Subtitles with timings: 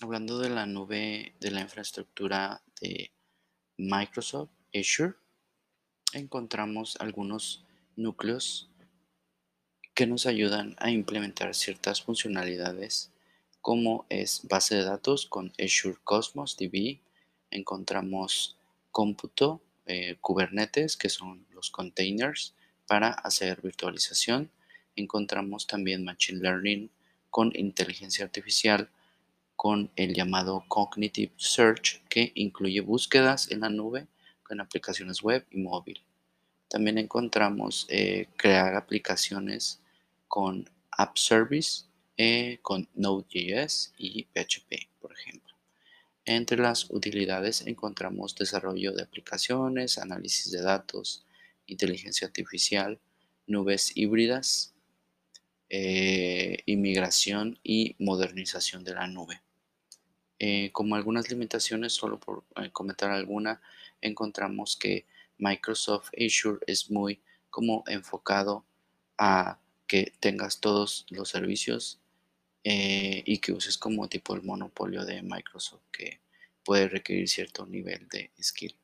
[0.00, 3.10] Hablando de la nube de la infraestructura de
[3.76, 5.14] Microsoft Azure,
[6.12, 7.64] encontramos algunos
[7.96, 8.70] núcleos
[9.94, 13.10] que nos ayudan a implementar ciertas funcionalidades
[13.60, 17.00] como es base de datos con Azure Cosmos DB,
[17.50, 18.56] encontramos
[18.92, 22.54] cómputo, eh, Kubernetes, que son los containers
[22.86, 24.52] para hacer virtualización,
[24.94, 26.88] encontramos también Machine Learning
[27.30, 28.90] con inteligencia artificial,
[29.58, 34.06] con el llamado Cognitive Search, que incluye búsquedas en la nube
[34.44, 36.00] con aplicaciones web y móvil.
[36.68, 39.80] También encontramos eh, crear aplicaciones
[40.28, 41.86] con App Service,
[42.16, 45.56] eh, con Node.js y PHP, por ejemplo.
[46.24, 51.26] Entre las utilidades encontramos desarrollo de aplicaciones, análisis de datos,
[51.66, 53.00] inteligencia artificial,
[53.48, 54.72] nubes híbridas,
[55.68, 59.42] eh, inmigración y modernización de la nube.
[60.40, 63.60] Eh, como algunas limitaciones, solo por eh, comentar alguna,
[64.00, 65.06] encontramos que
[65.38, 68.64] Microsoft Azure es muy como enfocado
[69.16, 72.00] a que tengas todos los servicios
[72.62, 76.20] eh, y que uses como tipo el monopolio de Microsoft que
[76.64, 78.76] puede requerir cierto nivel de skill.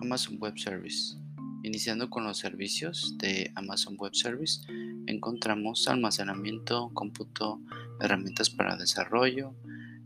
[0.00, 1.25] Amazon Web Service.
[1.66, 4.60] Iniciando con los servicios de Amazon Web Service,
[5.08, 7.60] encontramos almacenamiento, cómputo,
[8.00, 9.52] herramientas para desarrollo,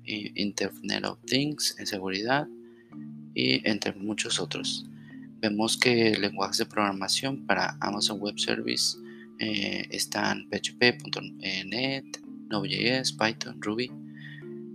[0.06, 2.48] Internet of Things en seguridad
[3.34, 4.86] y entre muchos otros.
[5.42, 8.97] Vemos que lenguajes de programación para Amazon Web Service
[9.39, 12.06] eh, están PHP.NET,
[12.48, 13.92] Node.js, Python, Ruby,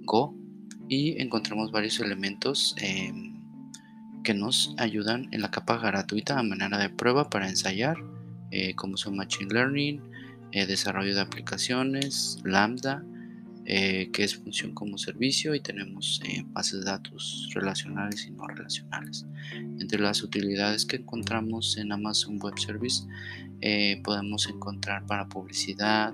[0.03, 0.35] Go
[0.87, 3.34] y encontramos varios elementos em,
[4.25, 7.97] que nos ayudan en la capa gratuita a manera de prueba para ensayar,
[8.49, 10.01] eh, como son Machine Learning,
[10.51, 13.03] eh, desarrollo de aplicaciones, Lambda,
[13.65, 19.25] eh, que es función como servicio y tenemos bases de datos relacionales y no relacionales.
[19.79, 23.03] Entre las utilidades que encontramos en Amazon Web Service
[24.03, 26.13] podemos encontrar para publicidad,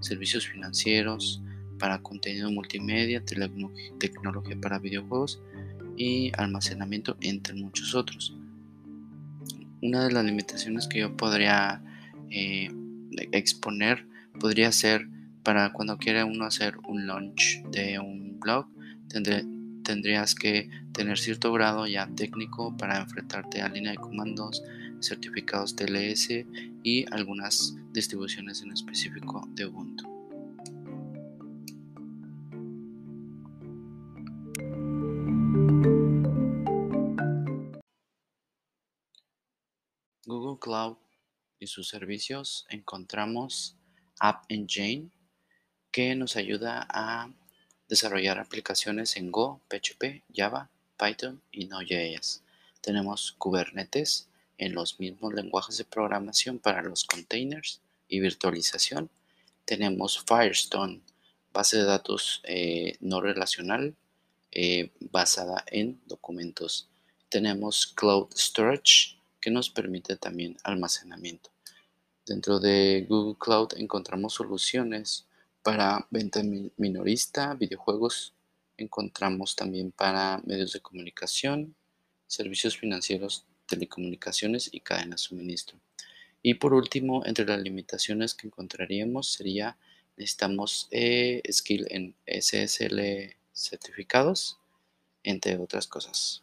[0.00, 1.42] servicios financieros,
[1.78, 5.40] para contenido multimedia, tecnología para videojuegos,
[5.96, 8.34] y almacenamiento, entre muchos otros.
[9.80, 11.82] Una de las limitaciones que yo podría
[12.30, 12.70] eh,
[13.32, 14.06] exponer
[14.38, 15.08] podría ser
[15.42, 18.66] para cuando quiera uno hacer un launch de un blog,
[19.82, 24.62] tendrías que tener cierto grado ya técnico para enfrentarte a línea de comandos,
[25.00, 26.44] certificados TLS
[26.82, 30.11] y algunas distribuciones en específico de Ubuntu.
[40.24, 40.98] Google Cloud
[41.58, 43.76] y sus servicios encontramos
[44.20, 45.10] App Engine
[45.90, 47.32] que nos ayuda a
[47.88, 52.42] desarrollar aplicaciones en Go, PHP, Java, Python y Node.js.
[52.80, 54.28] Tenemos Kubernetes
[54.58, 59.10] en los mismos lenguajes de programación para los containers y virtualización.
[59.64, 61.00] Tenemos Firestone,
[61.52, 63.96] base de datos eh, no relacional
[64.52, 66.88] eh, basada en documentos.
[67.28, 71.50] Tenemos Cloud Storage que nos permite también almacenamiento.
[72.24, 75.26] Dentro de Google Cloud encontramos soluciones
[75.62, 76.42] para venta
[76.76, 78.32] minorista, videojuegos,
[78.76, 81.74] encontramos también para medios de comunicación,
[82.26, 85.78] servicios financieros, telecomunicaciones y cadenas de suministro.
[86.42, 89.76] Y por último, entre las limitaciones que encontraríamos sería
[90.16, 94.58] necesitamos eh, skill en SSL certificados,
[95.22, 96.42] entre otras cosas.